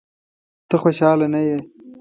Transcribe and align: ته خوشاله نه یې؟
ته 0.69 0.75
خوشاله 0.81 1.27
نه 1.33 1.41
یې؟ 1.47 1.57